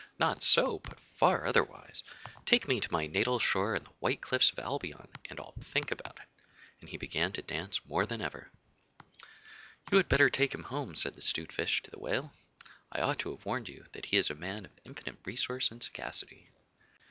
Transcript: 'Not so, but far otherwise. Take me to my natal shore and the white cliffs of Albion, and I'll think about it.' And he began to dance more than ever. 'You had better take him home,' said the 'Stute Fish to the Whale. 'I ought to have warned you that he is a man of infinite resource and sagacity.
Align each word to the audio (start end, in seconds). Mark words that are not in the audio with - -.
'Not 0.17 0.41
so, 0.41 0.79
but 0.79 0.99
far 0.99 1.45
otherwise. 1.45 2.01
Take 2.47 2.67
me 2.67 2.79
to 2.79 2.91
my 2.91 3.05
natal 3.05 3.37
shore 3.37 3.75
and 3.75 3.85
the 3.85 3.91
white 3.99 4.19
cliffs 4.19 4.49
of 4.49 4.57
Albion, 4.57 5.07
and 5.29 5.39
I'll 5.39 5.53
think 5.59 5.91
about 5.91 6.17
it.' 6.17 6.27
And 6.79 6.89
he 6.89 6.97
began 6.97 7.31
to 7.33 7.43
dance 7.43 7.85
more 7.85 8.07
than 8.07 8.19
ever. 8.19 8.49
'You 9.91 9.97
had 9.99 10.09
better 10.09 10.31
take 10.31 10.55
him 10.55 10.63
home,' 10.63 10.95
said 10.95 11.13
the 11.13 11.21
'Stute 11.21 11.51
Fish 11.51 11.83
to 11.83 11.91
the 11.91 11.99
Whale. 11.99 12.33
'I 12.91 13.01
ought 13.01 13.19
to 13.19 13.29
have 13.29 13.45
warned 13.45 13.69
you 13.69 13.85
that 13.91 14.07
he 14.07 14.17
is 14.17 14.31
a 14.31 14.33
man 14.33 14.65
of 14.65 14.71
infinite 14.85 15.17
resource 15.23 15.69
and 15.69 15.83
sagacity. 15.83 16.49